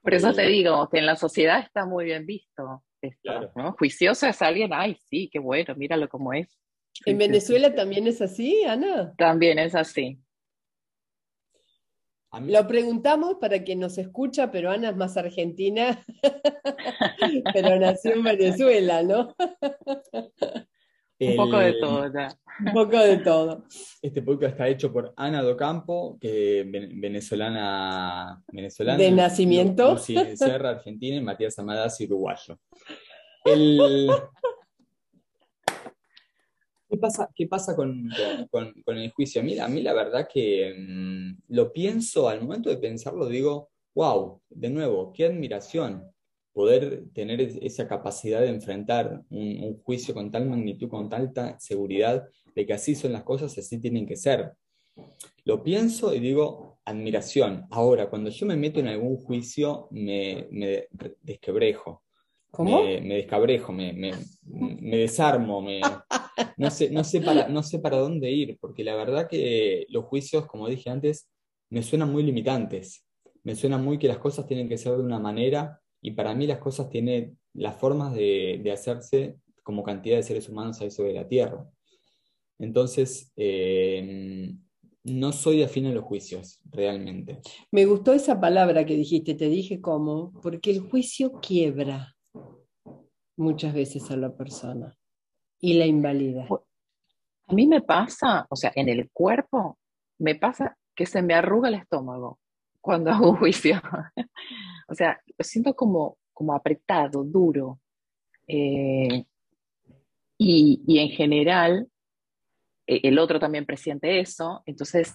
[0.02, 2.82] Por eso te digo que en la sociedad está muy bien visto.
[3.00, 3.72] Esto, ¿no?
[3.78, 6.58] Juicioso es alguien, ay, sí, qué bueno, míralo como es.
[7.06, 9.14] ¿En Venezuela también es así, Ana?
[9.16, 10.18] También es así.
[12.38, 16.00] Lo preguntamos para quien nos escucha, pero Ana es más argentina,
[17.52, 19.34] pero nació en Venezuela, ¿no?
[21.18, 22.34] Un poco de todo ya.
[22.64, 23.64] Un poco de todo.
[24.00, 28.96] Este podcast está hecho por Ana Docampo, que venezolana, venezolana.
[28.96, 29.98] De nacimiento.
[29.98, 32.58] Sierra, Argentina, y Matías Amadas, uruguayo.
[33.44, 34.08] El,
[36.90, 38.10] ¿Qué pasa, qué pasa con,
[38.86, 39.40] el juicio?
[39.40, 43.70] A mí, a mí la verdad que mm, lo pienso, al momento de pensarlo digo,
[43.94, 46.04] wow, de nuevo, qué admiración
[46.52, 52.26] poder tener esa capacidad de enfrentar un, juicio con tal magnitud, con tanta seguridad
[52.56, 54.52] de que así son las cosas, así tienen que ser.
[55.44, 57.66] Lo pienso y digo, admiración.
[57.70, 60.88] Ahora, cuando yo me meto en algún juicio, me, me
[61.22, 62.02] desquebrejo.
[62.50, 62.82] ¿Cómo?
[62.82, 65.64] Me, descabrejo, me, desarmo,
[66.56, 70.04] no, sé, no, sé para, no sé para dónde ir, porque la verdad que los
[70.06, 71.30] juicios, como dije antes,
[71.70, 73.06] me suenan muy limitantes.
[73.42, 76.46] Me suena muy que las cosas tienen que ser de una manera y para mí
[76.46, 81.28] las cosas tienen las formas de, hacerse como cantidad de seres humanos hay sobre la
[81.28, 81.64] Tierra.
[82.58, 84.52] Entonces, eh,
[85.04, 87.40] no soy afín a los juicios, realmente.
[87.70, 92.16] Me gustó esa palabra que dijiste, te dije cómo, porque el juicio quiebra
[93.40, 94.94] muchas veces a la persona
[95.58, 96.46] y la invalida.
[97.46, 99.78] A mí me pasa, o sea, en el cuerpo,
[100.18, 102.38] me pasa que se me arruga el estómago
[102.80, 103.80] cuando hago juicio.
[104.88, 107.80] o sea, lo siento como, como apretado, duro.
[108.46, 109.24] Eh,
[110.38, 111.88] y, y, en general,
[112.86, 114.62] e, el otro también presiente eso.
[114.66, 115.14] Entonces,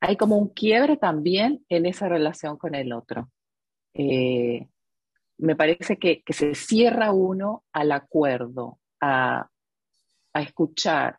[0.00, 3.30] hay como un quiebre también en esa relación con el otro.
[3.94, 4.68] Eh,
[5.38, 9.48] me parece que, se cierra uno al acuerdo, a,
[10.34, 11.18] escuchar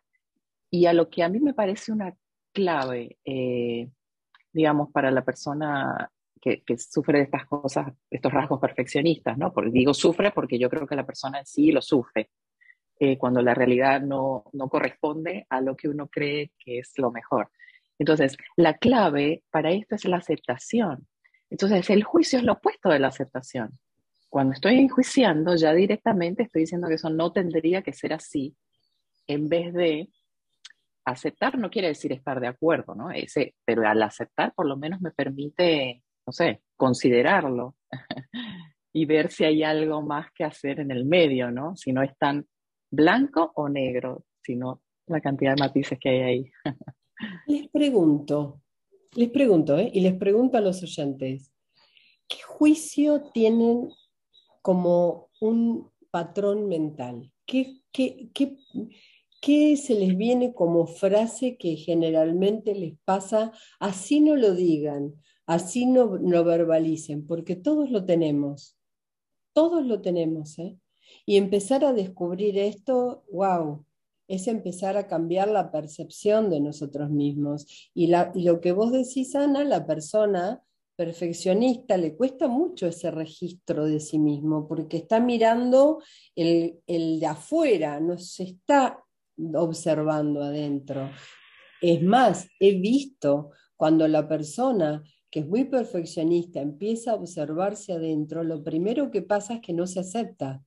[0.70, 2.14] y a lo que a mí me parece una
[2.52, 3.88] clave, eh,
[4.52, 9.52] digamos, para la persona que, sufre de estas cosas, estos rasgos perfeccionistas, ¿no?
[9.52, 12.30] Porque digo sufre porque yo creo que la persona en sí lo sufre,
[12.98, 17.10] eh, cuando la realidad no, no corresponde a lo que uno cree que es lo
[17.10, 17.50] mejor.
[17.98, 21.06] Entonces, la clave para esto es la aceptación.
[21.50, 23.78] Entonces, el juicio es lo opuesto de la aceptación.
[24.28, 28.56] Cuando estoy enjuiciando, ya directamente estoy diciendo que eso no tendría que ser así,
[29.26, 30.08] en vez de
[31.04, 33.10] aceptar no quiere decir estar de acuerdo, ¿no?
[33.10, 37.76] Ese, pero al aceptar por lo menos me permite, no sé, considerarlo
[38.92, 41.76] y ver si hay algo más que hacer en el medio, ¿no?
[41.76, 42.46] Si no es tan
[42.90, 46.50] blanco o negro, sino la cantidad de matices que hay ahí.
[47.46, 48.60] les pregunto,
[49.14, 49.90] les pregunto, ¿eh?
[49.92, 51.52] y les pregunto a los oyentes,
[52.28, 53.88] ¿qué juicio tienen
[54.66, 57.30] como un patrón mental?
[57.46, 57.84] ¿Qué,
[59.76, 63.52] se les viene como frase que generalmente les pasa?
[63.78, 65.14] Así no lo digan,
[65.46, 68.76] así no lo verbalicen, porque todos lo tenemos,
[69.52, 70.58] todos lo tenemos.
[70.58, 70.76] ¿eh?
[71.24, 73.84] Y empezar a descubrir esto, wow,
[74.26, 77.88] es empezar a cambiar la percepción de nosotros mismos.
[77.94, 80.65] Y, y lo que vos decís, Ana, la persona
[80.96, 86.02] perfeccionista le cuesta mucho ese registro de sí mismo, porque está mirando
[86.34, 88.98] el, de afuera, no se está
[89.54, 91.10] observando adentro.
[91.82, 98.42] Es más, he visto cuando la persona que es muy perfeccionista empieza a observarse adentro,
[98.42, 100.62] lo primero que pasa es que no se acepta.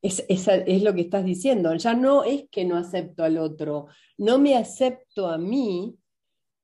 [0.00, 1.72] Es, es, lo que estás diciendo.
[1.74, 3.86] Ya no es que no acepto al otro,
[4.16, 5.96] no me acepto a mí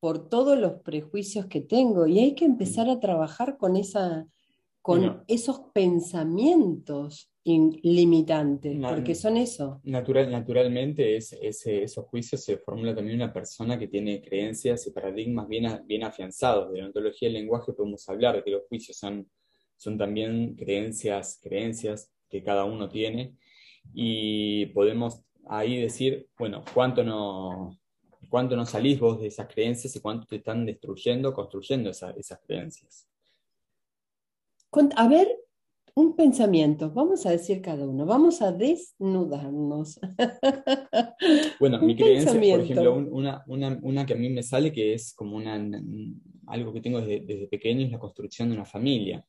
[0.00, 4.26] por todos los prejuicios que tengo y hay que empezar a trabajar con, esa,
[4.80, 9.80] con esos pensamientos limitantes, porque son eso.
[9.84, 15.48] Natural, naturalmente es, esos juicios se formula también una persona que tiene creencias y paradigmas
[15.48, 16.70] bien, bien afianzados.
[16.72, 19.28] De la ontología del lenguaje podemos hablar de que los juicios son,
[19.76, 23.34] son también creencias, creencias que cada uno tiene
[23.94, 27.78] y podemos ahí decir, bueno, cuánto no,
[28.28, 33.08] cuánto no salís vos de esas creencias y cuánto te están destruyendo, construyendo esas creencias.
[34.96, 35.28] A ver,
[35.98, 39.98] un pensamiento, vamos a decir cada uno, vamos a desnudarnos.
[41.58, 45.60] Bueno, mi creencia, por ejemplo, una, que a mí me sale que es como una,
[46.46, 49.24] algo que tengo desde, pequeño es la construcción de una familia.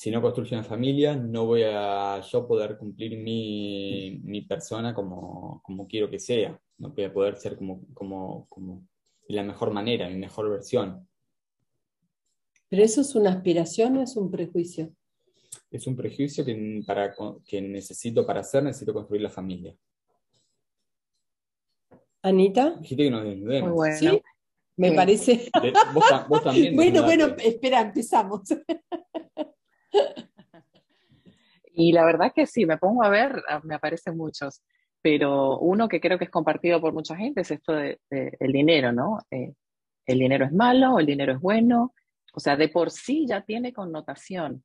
[0.00, 6.08] Si no construyo una familia, no voy a yo poder cumplir mi, persona como, quiero
[6.08, 6.58] que sea.
[6.78, 8.88] No voy a poder ser como, como, como
[9.28, 11.06] de la mejor manera, mi mejor versión.
[12.70, 14.90] ¿Pero eso es una aspiración o es un prejuicio?
[15.70, 19.76] es un prejuicio que, para, que necesito para hacer, necesito construir la familia.
[22.22, 22.70] Anita.
[22.80, 23.72] Dijiste que nos desnudemos.
[23.72, 23.96] Bueno.
[23.98, 24.22] ¿Sí?
[24.78, 25.50] Me parece.
[26.26, 26.74] Vos, también.
[26.74, 28.48] bueno, bueno, espera, empezamos.
[31.74, 34.62] y la verdad que sí, me pongo a ver, ah, me aparecen muchos,
[35.02, 38.52] pero uno que creo que es compartido por mucha gente es esto del de, el
[38.52, 39.18] dinero, ¿no?
[39.30, 39.54] Eh,
[40.06, 41.94] el dinero es malo, el dinero es bueno,
[42.34, 44.64] o sea, de por sí ya tiene connotación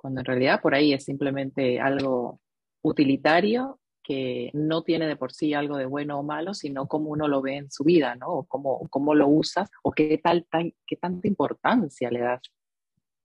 [0.00, 2.40] cuando en realidad por ahí es simplemente algo
[2.82, 7.28] utilitario que no tiene de por sí algo de bueno o malo, sino cómo uno
[7.28, 8.28] lo ve en su vida, ¿no?
[8.28, 10.46] O cómo, cómo lo usas o qué, tal,
[10.86, 12.40] qué tanta importancia le das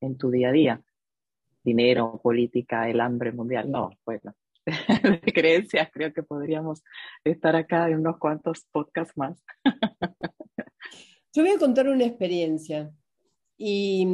[0.02, 0.82] en tu día a día.
[1.66, 3.70] Dinero, política, el hambre mundial.
[3.70, 4.34] No, bueno,
[5.26, 6.84] de creencias creo que podríamos
[7.24, 9.44] estar acá en unos cuantos podcasts más.
[11.34, 12.94] Yo voy a contar una experiencia
[13.58, 14.08] y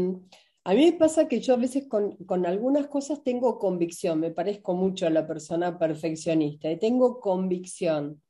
[0.64, 4.74] a mí me pasa que yo a veces con, algunas cosas tengo convicción, me parezco
[4.74, 8.22] mucho a la persona perfeccionista y tengo convicción,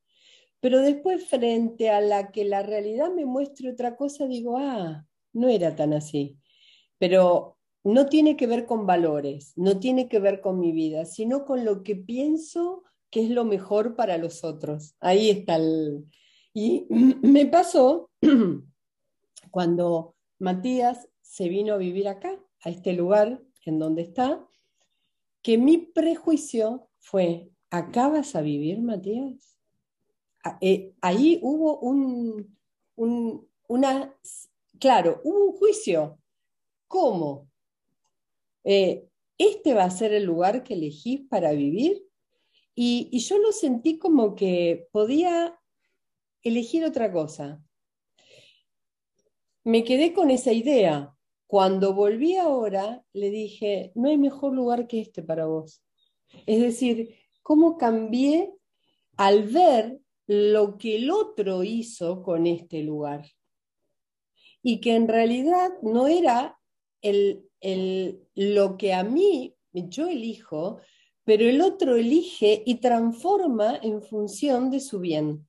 [0.59, 5.47] pero después frente a la que la realidad me muestre otra cosa, digo, ah, no
[5.47, 6.37] era tan así.
[6.97, 11.45] Pero no tiene que ver con valores, no tiene que ver con mi vida, sino
[11.45, 14.95] con lo que pienso que es lo mejor para los otros.
[14.99, 16.05] Ahí está el...
[16.53, 16.87] Y
[17.21, 18.09] me pasó
[19.51, 24.47] cuando Matías se vino a vivir acá, a este lugar en donde está,
[25.41, 29.57] que mi prejuicio fue, ¿acá vas a vivir, Matías?
[30.59, 32.57] Eh, ahí hubo un,
[32.95, 34.15] una,
[34.79, 36.17] claro, hubo un juicio.
[36.87, 37.50] ¿Cómo?
[38.63, 42.03] Eh, ¿Este va a ser el lugar que elegís para vivir?
[42.75, 45.59] Y, y yo lo sentí como que podía
[46.43, 47.61] elegir otra cosa.
[49.63, 51.15] Me quedé con esa idea,
[51.51, 55.83] cuando volví ahora, le dije, no hay mejor lugar que este para vos.
[56.45, 58.53] Es decir, cómo cambié
[59.17, 63.25] al ver lo que el otro hizo con este lugar.
[64.63, 66.57] Y que en realidad no era
[67.01, 70.79] el, lo que a mí yo elijo,
[71.23, 75.47] pero el otro elige y transforma en función de su bien.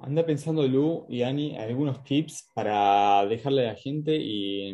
[0.00, 4.72] Anda pensando, Lu y Ani, algunos tips para dejarle a la gente y,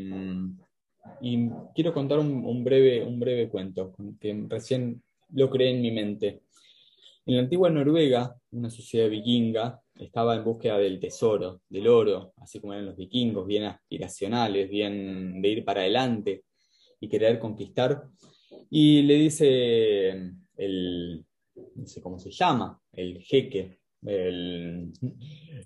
[1.75, 6.43] quiero contar un, breve, un breve cuento que recién lo creé en mi mente.
[7.25, 12.61] En la antigua Noruega, una sociedad vikinga estaba en búsqueda del tesoro, del oro, así
[12.61, 16.45] como eran los vikingos, bien aspiracionales, bien de ir para adelante
[17.01, 18.05] y querer conquistar.
[18.71, 20.11] Y le dice
[20.57, 21.25] el,
[21.75, 24.93] no sé cómo se llama, el jeque el,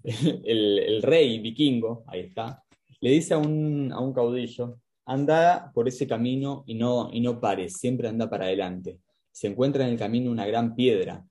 [0.44, 2.62] el, rey vikingo, ahí está,
[3.00, 7.40] le dice a un, a un, caudillo, anda por ese camino y no, y no
[7.40, 9.00] pares, siempre anda para adelante.
[9.30, 11.24] Se encuentra en el camino una gran piedra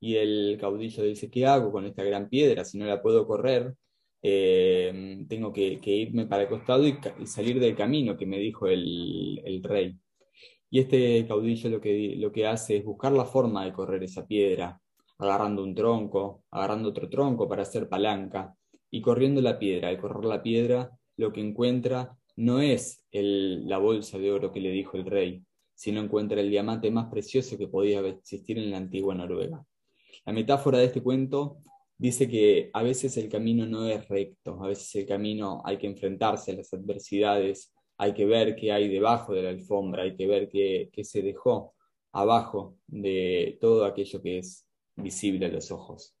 [0.00, 3.74] y el caudillo dice, ¿qué hago con esta gran piedra si no la puedo correr?
[4.22, 9.40] Eh, tengo que, irme para el costado y, salir del camino que me dijo el,
[9.44, 9.98] el rey.
[10.70, 14.26] Y este caudillo lo que, lo que hace es buscar la forma de correr esa
[14.26, 14.80] piedra,
[15.18, 18.54] agarrando un tronco, agarrando otro tronco para hacer palanca
[18.90, 19.88] y corriendo la piedra.
[19.88, 24.70] Al correr la piedra, lo que encuentra no es la bolsa de oro que le
[24.70, 25.42] dijo el rey,
[25.74, 29.64] sino encuentra el diamante más precioso que podía existir en la antigua Noruega.
[30.24, 31.58] La metáfora de este cuento
[31.96, 35.86] dice que a veces el camino no es recto, a veces el camino hay que
[35.86, 40.26] enfrentarse a las adversidades, hay que ver qué hay debajo de la alfombra, hay que
[40.26, 41.74] ver qué, qué se dejó
[42.12, 46.14] abajo de todo aquello que es visible a los ojos.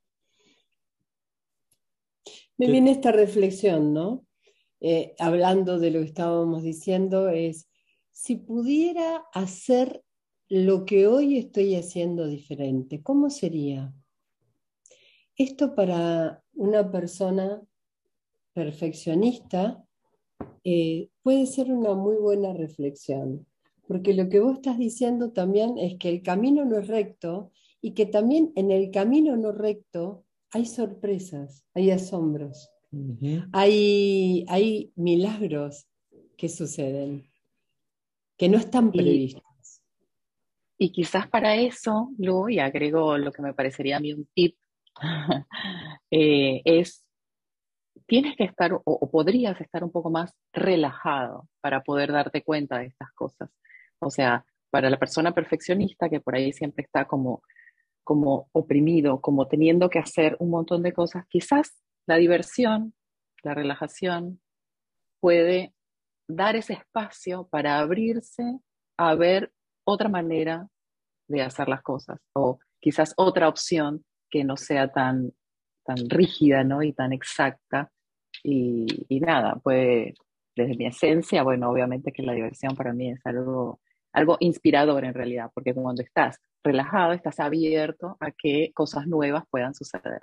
[2.56, 4.26] Me viene esta reflexión, ¿no?
[4.80, 7.68] Eh, hablando de lo que estábamos diciendo, es,
[8.10, 10.02] si pudiera hacer
[10.48, 13.92] lo que hoy estoy haciendo diferente, ¿cómo sería?
[15.36, 17.62] Esto para una persona
[18.54, 19.84] perfeccionista
[20.64, 23.46] eh, puede ser una muy buena reflexión,
[23.86, 27.92] porque lo que vos estás diciendo también es que el camino no es recto y
[27.92, 32.70] que también en el camino no recto hay sorpresas, hay asombros,
[33.52, 35.86] hay, hay milagros
[36.36, 37.30] que suceden,
[38.36, 39.47] que no están previstos.
[40.78, 44.56] Y, quizás para eso, Lu, y agrego lo que me parecería a mí un tip,
[46.10, 47.04] eh, es,
[48.06, 52.86] tienes que estar o, podrías estar un poco más relajado para poder darte cuenta de
[52.86, 53.50] estas cosas.
[54.00, 57.42] O sea, para la persona perfeccionista que por ahí siempre está como
[58.08, 62.94] como oprimido, como teniendo que hacer un montón de cosas, quizás la diversión,
[63.42, 64.40] la relajación
[65.20, 65.74] puede
[66.26, 68.60] dar ese espacio para abrirse
[68.96, 69.52] a ver
[69.88, 70.68] otra manera
[71.28, 75.32] de hacer las cosas o quizás otra opción que no sea tan,
[75.84, 76.82] tan rígida ¿no?
[76.82, 77.90] y tan exacta.
[78.44, 80.14] Y, y nada, pues
[80.54, 83.80] desde mi esencia, bueno, obviamente que la diversión para mí es algo,
[84.12, 89.74] algo inspirador en realidad, porque cuando estás relajado, estás abierto a que cosas nuevas puedan
[89.74, 90.20] suceder.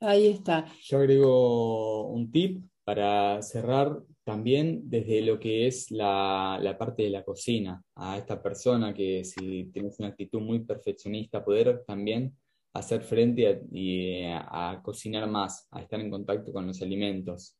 [0.00, 0.66] Ahí está.
[0.82, 3.98] Yo agrego un tip para cerrar
[4.28, 9.70] también desde lo que es la, parte de la cocina, a esta persona que si
[9.72, 12.36] tienes una actitud muy perfeccionista, poder también
[12.74, 17.56] hacer frente a, a cocinar más, a estar en contacto con los alimentos.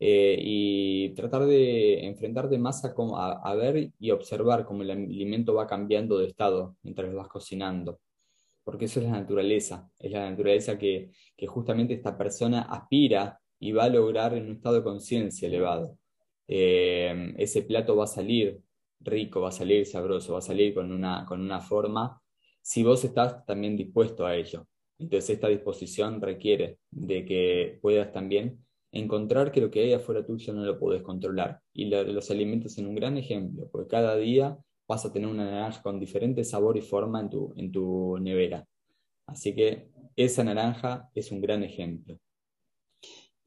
[0.00, 2.92] Eh, y tratar de enfrentarte más a,
[3.42, 8.00] a, ver y observar cómo el alimento va cambiando de estado mientras lo vas cocinando.
[8.64, 13.72] Porque eso es la naturaleza, es la naturaleza que, que justamente esta persona aspira y
[13.72, 15.98] va a lograr en un estado de conciencia elevado.
[16.46, 18.60] Eh, ese plato va a salir
[19.00, 22.20] rico, va a salir sabroso, va a salir con una, con una forma,
[22.62, 24.66] si vos estás también dispuesto a ello.
[24.98, 30.52] Entonces esta disposición requiere de que puedas también encontrar que lo que hay afuera tuyo
[30.52, 31.60] no lo puedes controlar.
[31.72, 35.82] Y los alimentos son un gran ejemplo, porque cada día vas a tener una naranja
[35.82, 38.66] con diferente sabor y forma en tu, en tu nevera.
[39.26, 42.18] Así que esa naranja es un gran ejemplo.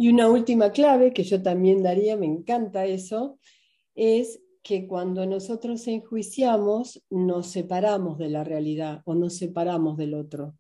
[0.02, 3.38] Y una última clave que yo también daría, me encanta eso,
[3.94, 10.56] es que cuando nosotros enjuiciamos nos separamos de la realidad o nos separamos del otro.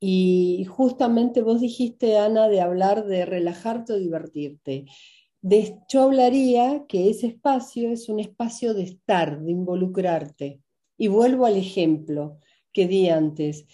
[0.00, 4.86] Y justamente vos dijiste, Ana, de hablar de relajarte o divertirte.
[5.40, 10.60] De, yo hablaría que ese espacio es un espacio de estar, de involucrarte.
[10.98, 12.40] Y vuelvo al ejemplo
[12.72, 13.68] que di antes.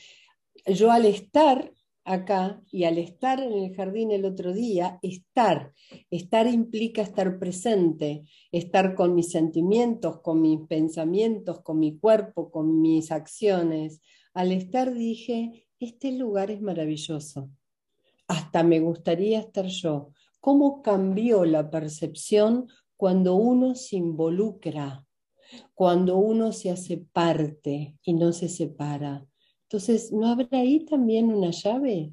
[0.66, 1.72] Yo al estar
[2.06, 5.72] acá y al estar en el jardín el otro día, estar,
[6.08, 12.80] estar implica estar presente, estar con mis sentimientos, con mis pensamientos, con mi cuerpo, con
[12.80, 14.00] mis acciones.
[14.32, 17.50] Al estar dije, este lugar es maravilloso.
[18.28, 20.12] Hasta me gustaría estar yo.
[20.40, 25.04] ¿Cómo cambió la percepción cuando uno se involucra,
[25.74, 29.26] cuando uno se hace parte y no se separa?
[29.68, 32.12] Entonces, ¿no habrá ahí también una llave?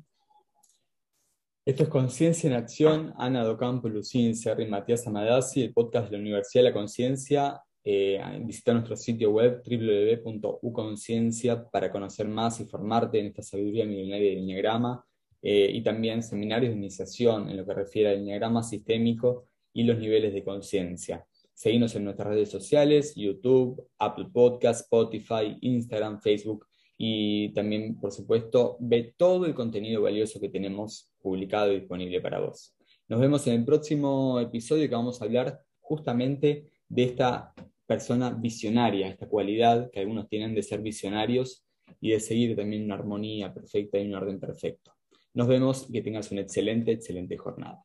[1.65, 6.21] Esto es Conciencia en Acción, Ana Docampo, Lucín Serri, Matías Amadasi, el podcast de la
[6.21, 13.19] Universidad de la Conciencia eh, visita nuestro sitio web www.uconciencia para conocer más y formarte
[13.19, 15.05] en esta sabiduría milenaria del Enneagrama
[15.41, 19.99] eh, y también seminarios de iniciación en lo que refiere al Enneagrama sistémico y los
[19.99, 21.27] niveles de conciencia.
[21.53, 26.65] Seguimos en nuestras redes sociales, YouTube, Apple Podcast, Spotify, Instagram, Facebook
[27.05, 32.39] y también, por supuesto, ve todo el contenido valioso que tenemos publicado y disponible para
[32.39, 32.77] vos.
[33.09, 37.53] Nos vemos en el próximo episodio que vamos a hablar justamente de esta
[37.85, 41.65] persona visionaria, esta cualidad que algunos tienen de ser visionarios
[41.99, 44.93] y de seguir también una armonía perfecta y un orden perfecto.
[45.33, 47.83] Nos vemos y que tengas una excelente, excelente jornada.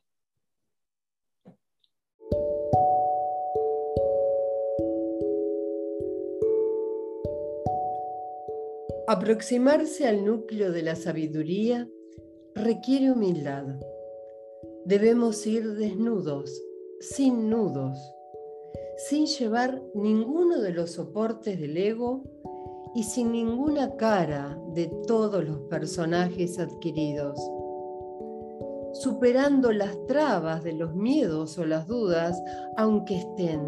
[9.08, 11.88] Aproximarse al núcleo de la sabiduría
[12.54, 13.64] requiere humildad.
[14.84, 16.62] Debemos ir desnudos,
[17.00, 17.98] sin nudos
[18.98, 22.24] sin llevar ninguno de los soportes del ego
[22.96, 27.38] y sin ninguna cara de todos los personajes adquiridos,
[28.94, 32.42] superando las trabas de los miedos o las dudas,
[32.76, 33.60] aunque estén.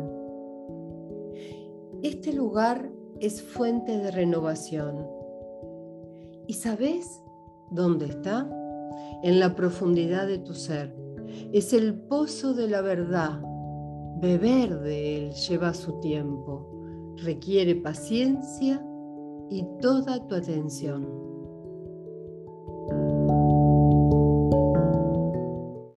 [2.03, 5.20] Este lugar es fuente de renovación.
[6.51, 7.23] ¿Y sabes
[7.71, 8.51] dónde está?
[9.23, 10.93] En la profundidad de tu ser.
[11.53, 13.41] Es el pozo de la verdad.
[14.21, 16.69] Beber de él lleva su tiempo,
[17.19, 18.85] requiere paciencia
[19.49, 21.07] y toda tu atención.